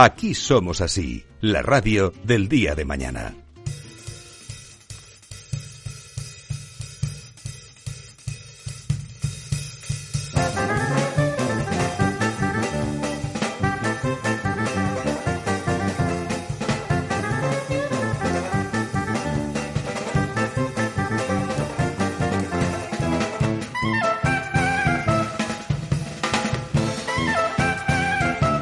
[0.00, 3.34] Aquí somos así, la radio del día de mañana.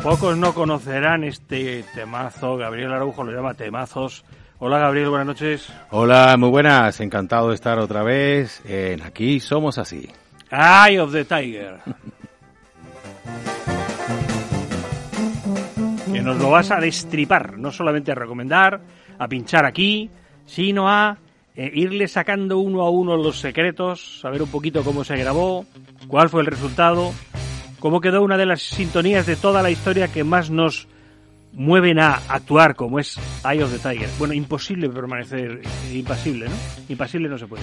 [0.06, 2.56] Pocos no conocerán este temazo.
[2.56, 4.24] Gabriel Araujo lo llama temazos.
[4.60, 5.68] Hola Gabriel, buenas noches.
[5.90, 7.00] Hola, muy buenas.
[7.00, 10.08] Encantado de estar otra vez en Aquí Somos Así.
[10.48, 11.80] Eye of the Tiger.
[16.12, 18.80] que nos lo vas a destripar, no solamente a recomendar,
[19.18, 20.08] a pinchar aquí,
[20.44, 21.18] sino a
[21.56, 25.66] eh, irle sacando uno a uno los secretos, saber un poquito cómo se grabó,
[26.06, 27.12] cuál fue el resultado,
[27.78, 30.88] cómo quedó una de las sintonías de toda la historia que más nos
[31.52, 34.08] mueven a actuar, como es Eye of the Tiger.
[34.18, 36.54] Bueno, imposible permanecer impasible, ¿no?
[36.88, 37.62] Impasible no se puede.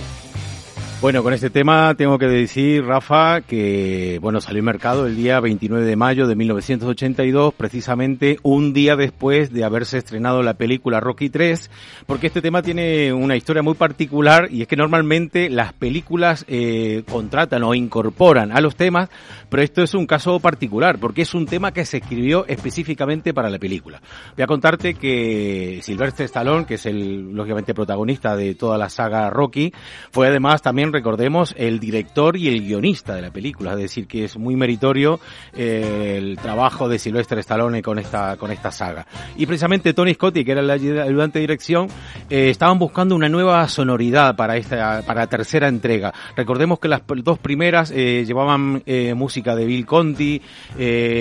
[1.03, 5.41] Bueno, con este tema tengo que decir, Rafa, que bueno, salió al mercado el día
[5.41, 11.29] 29 de mayo de 1982, precisamente un día después de haberse estrenado la película Rocky
[11.29, 11.69] 3,
[12.05, 17.03] porque este tema tiene una historia muy particular y es que normalmente las películas eh,
[17.11, 19.09] contratan o incorporan a los temas,
[19.49, 23.49] pero esto es un caso particular, porque es un tema que se escribió específicamente para
[23.49, 24.01] la película.
[24.37, 29.29] Voy a contarte que Sylvester Stallone, que es el lógicamente protagonista de toda la saga
[29.29, 29.73] Rocky,
[30.09, 34.23] fue además también recordemos, el director y el guionista de la película, es decir, que
[34.23, 35.19] es muy meritorio
[35.53, 39.05] eh, el trabajo de Sylvester Stallone con esta, con esta saga.
[39.35, 41.87] Y precisamente Tony Scotti, que era el ayudante de dirección,
[42.29, 46.13] eh, estaban buscando una nueva sonoridad para esta, para la tercera entrega.
[46.37, 48.83] Recordemos que las dos primeras eh, llevaban
[49.15, 50.41] música de Bill Conti,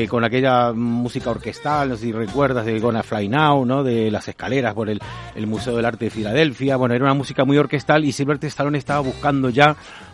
[0.08, 3.82] con aquella música orquestal, no sé si recuerdas, de Gonna Fly Now, ¿no?
[3.82, 5.00] De las escaleras por el,
[5.34, 6.76] el Museo del Arte de Filadelfia.
[6.76, 9.61] Bueno, era una música muy orquestal y Sylvester Stallone estaba buscando ya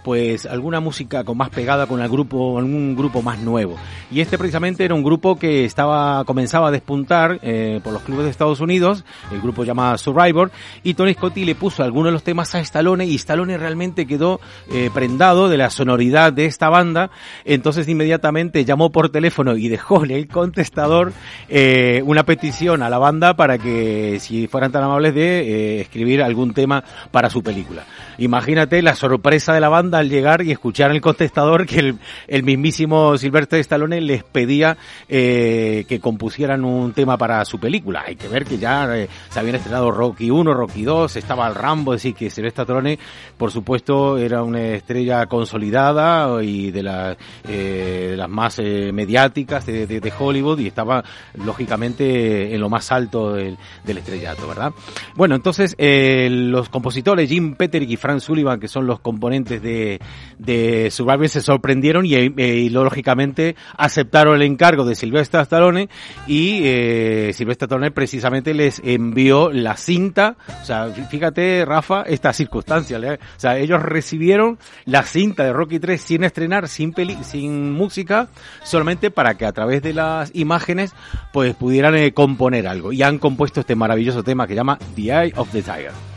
[0.08, 3.76] pues alguna música con más pegada con el grupo, algún grupo más nuevo.
[4.10, 8.24] Y este precisamente era un grupo que estaba, comenzaba a despuntar eh, por los clubes
[8.24, 10.50] de Estados Unidos, el grupo llamado Survivor,
[10.82, 14.40] y Tony Scotti le puso algunos de los temas a Stallone y Stallone realmente quedó
[14.72, 17.10] eh, prendado de la sonoridad de esta banda,
[17.44, 21.12] entonces inmediatamente llamó por teléfono y dejó en el contestador
[21.50, 26.54] eh, una petición a la banda para que si fueran tan amables de escribir algún
[26.54, 27.84] tema para su película.
[28.18, 32.42] Imagínate la sorpresa de la banda al llegar y escuchar el contestador que el, el
[32.42, 34.76] mismísimo Silvestre Stallone les pedía
[35.08, 38.04] eh, que compusieran un tema para su película.
[38.06, 41.54] Hay que ver que ya eh, se habían estrenado Rocky 1, Rocky 2, estaba el
[41.54, 42.98] Rambo, es decir, que Silvestre Stallone,
[43.36, 47.16] por supuesto, era una estrella consolidada y de, la,
[47.48, 51.04] eh, de las más eh, mediáticas de, de, de, Hollywood y estaba,
[51.34, 54.72] lógicamente, en lo más alto del, del estrellato, ¿verdad?
[55.14, 60.00] Bueno, entonces, eh, los compositores Jim Peterick y Frank Sullivan, que son los componentes de,
[60.38, 65.88] de Survivor, se sorprendieron y, eh, y, lógicamente aceptaron el encargo de Silvestre Stallone
[66.26, 72.98] y eh, Silvestre Stallone precisamente les envió la cinta, o sea, fíjate Rafa, esta circunstancia,
[72.98, 73.18] ¿eh?
[73.36, 78.28] o sea, ellos recibieron la cinta de Rocky 3 sin estrenar, sin peli, sin música,
[78.62, 80.92] solamente para que a través de las imágenes
[81.32, 85.32] pues pudieran eh, componer algo y han compuesto este maravilloso tema que llama The Eye
[85.36, 86.07] of the Tiger.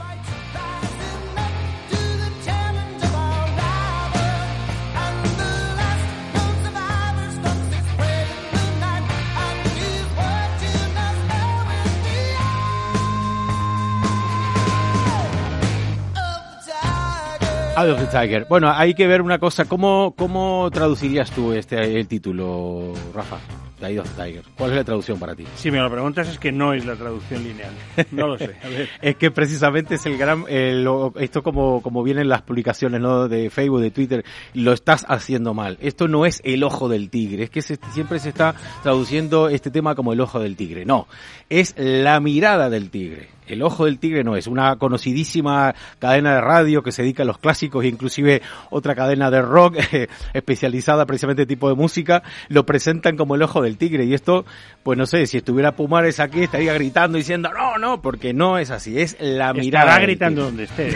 [17.76, 18.46] The Tiger.
[18.50, 19.66] Bueno, hay que ver una cosa.
[19.66, 23.38] ¿Cómo, cómo traducirías tú este el título, Rafa?
[23.80, 24.44] The of Tiger.
[24.56, 25.46] ¿Cuál es la traducción para ti?
[25.56, 27.74] Si me lo preguntas es que no es la traducción lineal.
[28.12, 28.52] No lo sé.
[29.02, 30.46] es que precisamente es el gran...
[30.48, 33.28] Eh, lo, esto como, como vienen las publicaciones ¿no?
[33.28, 35.78] de Facebook, de Twitter, lo estás haciendo mal.
[35.82, 37.46] Esto no es el ojo del tigre.
[37.46, 40.86] Es que se, siempre se está traduciendo este tema como el ojo del tigre.
[40.86, 41.08] No,
[41.50, 43.30] es la mirada del tigre.
[43.52, 47.26] El Ojo del Tigre no es una conocidísima cadena de radio que se dedica a
[47.26, 52.24] los clásicos e inclusive otra cadena de rock eh, especializada precisamente en tipo de música,
[52.48, 54.46] lo presentan como el Ojo del Tigre y esto,
[54.84, 58.72] pues no sé, si estuviera Pumares aquí estaría gritando diciendo no, no, porque no es
[58.72, 59.86] así, es la mirada.
[59.86, 60.96] Estará gritando donde esté,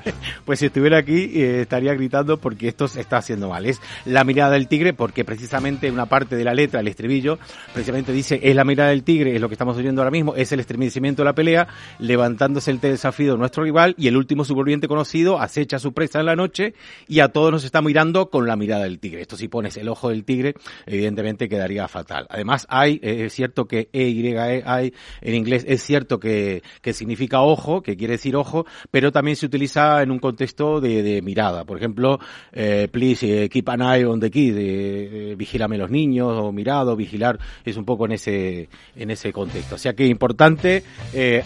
[0.44, 3.66] pues si estuviera aquí eh, estaría gritando porque esto se está haciendo mal.
[3.66, 7.38] Es la mirada del tigre porque precisamente una parte de la letra, el estribillo,
[7.72, 10.52] precisamente dice es la mirada del tigre, es lo que estamos oyendo ahora mismo, es
[10.52, 11.66] el estremecimiento de la pelea
[11.98, 16.26] levantándose el desafío de nuestro rival y el último superviviente conocido acecha su presa en
[16.26, 16.74] la noche
[17.08, 19.22] y a todos nos está mirando con la mirada del tigre.
[19.22, 20.54] Esto si pones el ojo del tigre,
[20.86, 22.26] evidentemente quedaría fatal.
[22.30, 27.82] Además, hay, es cierto que EYE hay en inglés, es cierto que, que significa ojo,
[27.82, 31.64] que quiere decir ojo, pero también se utiliza en un contexto de, de mirada.
[31.64, 32.18] Por ejemplo,
[32.52, 36.96] eh, please eh, keep an eye on the kid, eh, vigílame los niños, o mirado,
[36.96, 39.76] vigilar, es un poco en ese, en ese contexto.
[39.76, 40.82] O sea que importante
[41.12, 41.42] eh,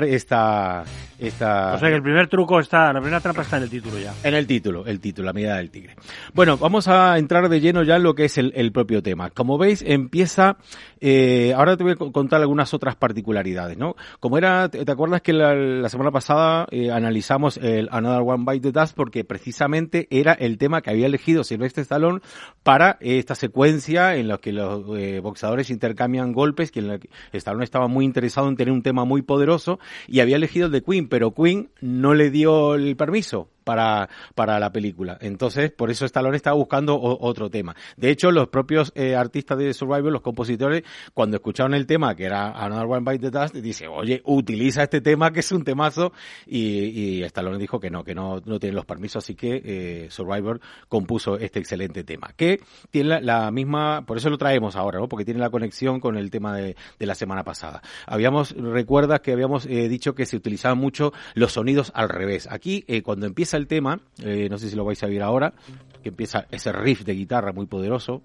[0.00, 0.84] esta,
[1.18, 1.74] esta...
[1.74, 4.14] O sea que el primer truco está, la primera trampa está en el título ya.
[4.24, 5.94] En el título, el título, la mirada del tigre.
[6.34, 9.30] Bueno, vamos a entrar de lleno ya en lo que es el, el propio tema.
[9.30, 10.56] Como veis, empieza,
[11.00, 13.94] eh, ahora te voy a contar algunas otras particularidades, ¿no?
[14.20, 18.44] Como era, ¿te, te acuerdas que la, la semana pasada eh, analizamos el Another One
[18.46, 22.20] Bite the Dust porque precisamente era el tema que había elegido Silvestre Stallone
[22.62, 27.08] para esta secuencia en la que los eh, boxeadores intercambian golpes, que en la que
[27.32, 29.71] Stallone estaba muy interesado en tener un tema muy poderoso
[30.08, 34.58] y había elegido el de Queen, pero Queen no le dio el permiso para, para
[34.58, 35.18] la película.
[35.20, 37.74] Entonces, por eso Stallone estaba buscando otro tema.
[37.96, 40.82] De hecho, los propios eh, artistas de Survivor, los compositores,
[41.14, 45.00] cuando escucharon el tema, que era Another One Bite the Dust, dice, oye, utiliza este
[45.00, 46.12] tema, que es un temazo,
[46.46, 50.06] y, y Stallone dijo que no, que no, no tiene los permisos, así que eh,
[50.10, 52.60] Survivor compuso este excelente tema, que
[52.90, 55.08] tiene la, la, misma, por eso lo traemos ahora, ¿no?
[55.08, 57.82] Porque tiene la conexión con el tema de, de la semana pasada.
[58.06, 62.48] Habíamos, recuerdas que habíamos eh, dicho que se utilizaban mucho los sonidos al revés.
[62.50, 65.54] Aquí, eh, cuando empieza el tema, eh, no sé si lo vais a ver ahora,
[66.02, 68.22] que empieza ese riff de guitarra muy poderoso.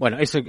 [0.00, 0.42] Bueno, ese,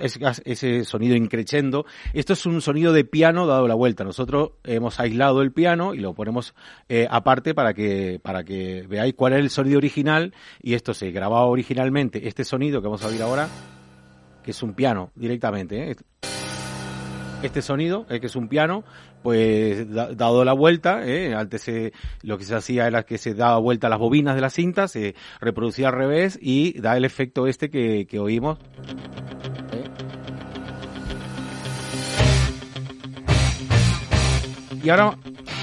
[0.46, 1.86] ese, sonido increchendo.
[2.14, 4.06] Esto es un sonido de piano dado la vuelta.
[4.06, 6.56] Nosotros hemos aislado el piano y lo ponemos
[6.88, 10.34] eh, aparte para que, para que veáis cuál es el sonido original.
[10.62, 12.30] Y esto se grababa originalmente.
[12.30, 13.50] Este sonido que vamos a oír ahora,
[14.42, 15.92] que es un piano directamente.
[15.92, 15.96] ¿eh?
[17.44, 18.84] Este sonido, eh, que es un piano,
[19.24, 21.94] pues da, dado la vuelta, eh, antes se,
[22.24, 25.16] lo que se hacía era que se daba vuelta las bobinas de la cinta, se
[25.40, 28.60] reproducía al revés y da el efecto este que, que oímos.
[29.74, 29.84] Eh.
[34.84, 35.16] Y ahora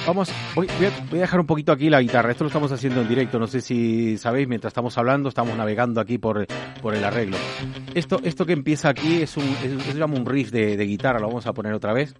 [0.08, 2.30] vamos, voy, voy, a, voy, a, dejar un poquito aquí la guitarra.
[2.30, 3.38] Esto lo estamos haciendo en directo.
[3.38, 6.46] No sé si sabéis, mientras estamos hablando, estamos navegando aquí por,
[6.80, 7.36] por el arreglo.
[7.94, 11.20] Esto, esto que empieza aquí es un, es, es un riff de, de, guitarra.
[11.20, 12.14] Lo vamos a poner otra vez.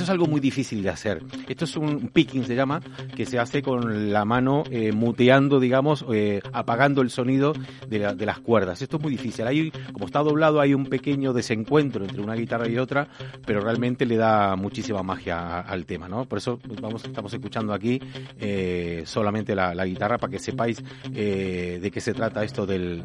[0.00, 1.22] Esto es algo muy difícil de hacer.
[1.46, 2.80] Esto es un picking, se llama,
[3.14, 7.52] que se hace con la mano eh, muteando, digamos, eh, apagando el sonido
[7.86, 8.80] de, la, de, las cuerdas.
[8.80, 9.46] Esto es muy difícil.
[9.46, 13.08] Hay, como está doblado, hay un pequeño desencuentro entre una guitarra y otra,
[13.44, 16.24] pero realmente le da muchísima magia al tema, ¿no?
[16.24, 18.00] Por eso vamos estamos escuchando aquí
[18.38, 20.82] eh, solamente la, guitarra para que sepáis
[21.12, 23.02] de qué se trata esto de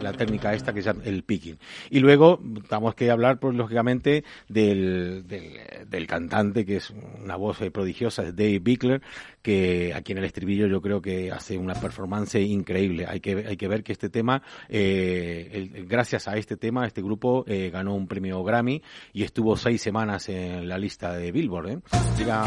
[0.00, 1.58] la técnica esta que es el picking.
[1.90, 2.40] Y luego
[2.70, 5.52] tenemos que hablar, pues lógicamente, del, del,
[5.90, 9.02] del cantante que es una voz eh, prodigiosa, es Dave Bickler,
[9.42, 13.06] que aquí en el estribillo yo creo que hace una performance increíble.
[13.08, 17.02] Hay que, hay que ver que este tema, eh, el, gracias a este tema, este
[17.02, 18.82] grupo eh, ganó un premio Grammy
[19.12, 21.70] y estuvo seis semanas en la lista de Billboard.
[21.70, 21.78] ¿eh?
[22.16, 22.44] Diga,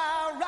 [0.00, 0.40] known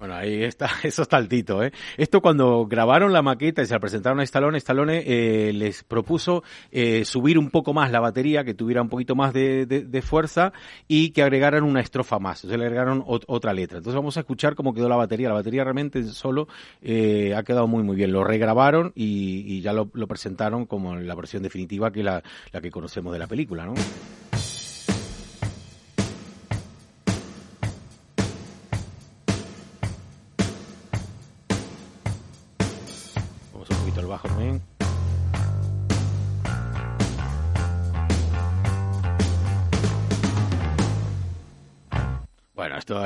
[0.00, 1.72] Bueno, ahí está, eso está altito, ¿eh?
[1.98, 6.42] Esto cuando grabaron la maqueta y se la presentaron a Stallone, Stallone eh, les propuso
[6.72, 10.02] eh, subir un poco más la batería, que tuviera un poquito más de, de, de
[10.02, 10.54] fuerza
[10.88, 13.76] y que agregaran una estrofa más, o sea, le agregaron ot otra letra.
[13.76, 15.28] Entonces vamos a escuchar cómo quedó la batería.
[15.28, 16.48] La batería realmente solo
[16.80, 18.10] eh, ha quedado muy muy bien.
[18.10, 22.60] Lo regrabaron y, y ya lo, lo, presentaron como la versión definitiva que la, la
[22.62, 23.74] que conocemos de la película, ¿no?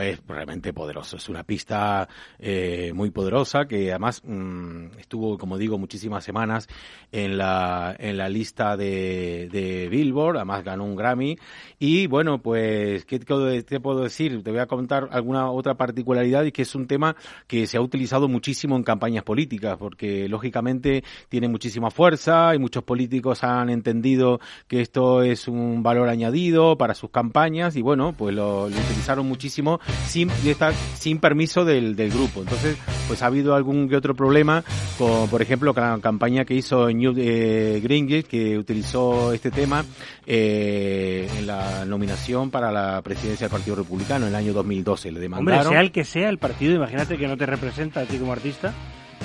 [0.01, 1.17] Es realmente poderoso.
[1.17, 6.69] Es una pista eh, muy poderosa que además mmm, estuvo, como digo, muchísimas semanas
[7.13, 10.37] en la, en la lista de, de Billboard.
[10.37, 11.37] Además ganó un Grammy.
[11.79, 14.43] Y bueno, pues, ¿qué te puedo decir?
[14.43, 17.81] Te voy a contar alguna otra particularidad y que es un tema que se ha
[17.81, 24.41] utilizado muchísimo en campañas políticas porque lógicamente tiene muchísima fuerza y muchos políticos han entendido
[24.69, 29.74] que esto es un valor añadido para sus campañas y bueno, pues lo utilizaron muchísimo
[29.75, 29.81] ¿no?
[30.07, 30.31] Sin,
[30.99, 32.41] sin permiso del, del grupo.
[32.41, 32.77] Entonces,
[33.07, 34.65] pues ha habido algún que otro problema
[34.99, 39.85] con, por ejemplo, la campaña que hizo New eh, que utilizó este tema
[40.27, 45.13] eh, en la nominación para la presidencia del Partido Republicano en el año 2012.
[45.13, 45.61] Le demandaron.
[45.61, 48.33] Hombre, sea el que sea el partido, imagínate que no te representa a ti como
[48.33, 48.73] artista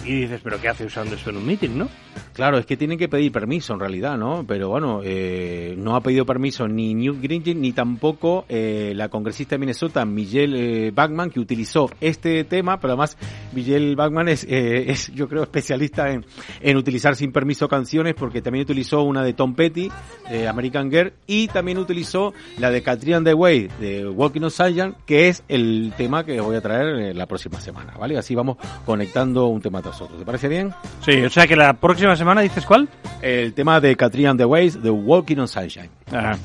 [0.06, 1.90] y dices, pero ¿qué hace usando esto en un meeting, no?
[2.34, 4.46] Claro, es que tienen que pedir permiso en realidad, ¿no?
[4.48, 9.56] Pero bueno, eh, no ha pedido permiso ni Newt Gingrich ni tampoco eh, la congresista
[9.56, 13.18] de Minnesota, Michelle eh, Bachman, que utilizó este tema, pero además
[13.54, 16.26] Michelle Bachman es, eh, es yo creo, especialista en,
[16.62, 19.92] en utilizar sin permiso canciones porque también utilizó una de Tom Petty,
[20.30, 24.96] de American Girl, y también utilizó la de Katrina the Way, de Walking on Sunshine,
[25.06, 28.18] que es el tema que voy a traer la próxima semana, ¿vale?
[28.18, 30.74] Así vamos conectando un tema ¿Te parece bien?
[31.04, 32.88] Sí, o sea que la próxima semana dices cuál?
[33.22, 35.90] El tema de Katrina and the Ways, The Walking on Sunshine.
[36.12, 36.38] Ajá.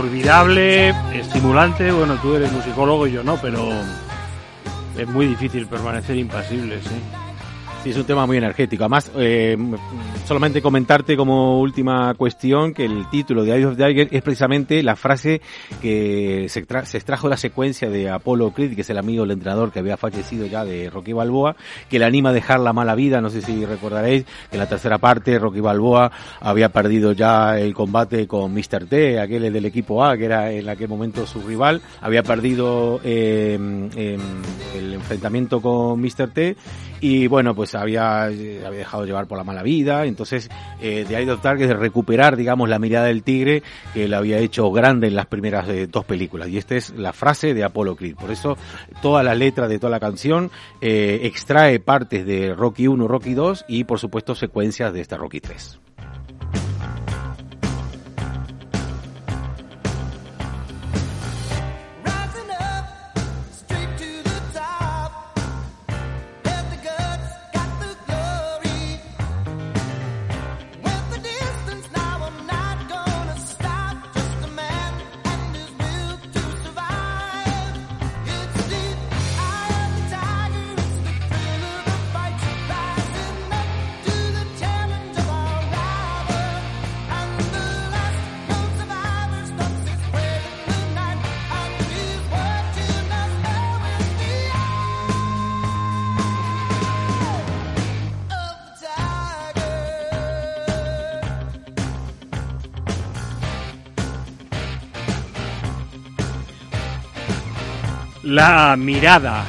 [0.00, 1.90] Inolvidable, estimulante.
[1.92, 3.68] Bueno, tú eres musicólogo y yo no, pero
[4.96, 7.19] es muy difícil permanecer impasible, sí.
[7.82, 8.84] Sí, es un tema muy energético.
[8.84, 9.56] Además, eh,
[10.26, 14.96] solamente comentarte como última cuestión que el título de Eye of Tiger es precisamente la
[14.96, 15.40] frase
[15.80, 19.30] que se, se extrajo de la secuencia de Apollo Creed, que es el amigo del
[19.30, 21.56] entrenador que había fallecido ya de Rocky Balboa,
[21.88, 23.22] que le anima a dejar la mala vida.
[23.22, 27.72] No sé si recordaréis que en la tercera parte Rocky Balboa había perdido ya el
[27.72, 28.88] combate con Mr.
[28.90, 31.80] T, aquel del equipo A, que era en aquel momento su rival.
[32.02, 33.58] Había perdido eh,
[34.74, 36.28] el enfrentamiento con Mr.
[36.28, 36.56] T
[37.00, 40.48] y bueno, pues había, había dejado llevar por la mala vida, entonces
[40.80, 43.62] eh, de ahí adoptar que de recuperar, digamos, la mirada del tigre
[43.94, 46.48] que le había hecho grande en las primeras eh, dos películas.
[46.48, 48.16] Y esta es la frase de Apollo Creed.
[48.16, 48.56] Por eso
[49.02, 50.50] toda la letra de toda la canción
[50.80, 55.40] eh, extrae partes de Rocky 1, Rocky 2 y por supuesto secuencias de esta Rocky
[55.40, 55.80] 3.
[108.30, 109.44] La mirada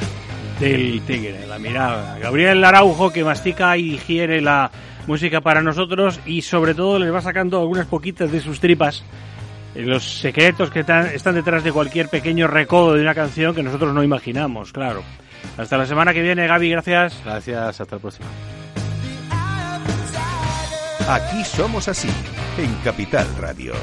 [0.58, 2.18] del tigre, la mirada.
[2.18, 4.72] Gabriel Araujo que mastica y digiere la
[5.06, 9.04] música para nosotros y sobre todo les va sacando algunas poquitas de sus tripas
[9.76, 13.94] eh, los secretos que están detrás de cualquier pequeño recodo de una canción que nosotros
[13.94, 15.04] no imaginamos, claro.
[15.56, 17.20] Hasta la semana que viene, Gaby, gracias.
[17.24, 18.26] Gracias, hasta la próxima.
[21.08, 22.10] Aquí somos así,
[22.58, 23.74] en Capital Radio.